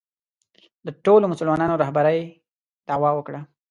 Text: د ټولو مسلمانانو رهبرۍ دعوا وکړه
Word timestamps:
د 0.85 0.87
ټولو 1.05 1.25
مسلمانانو 1.33 1.79
رهبرۍ 1.81 2.19
دعوا 2.87 3.09
وکړه 3.15 3.39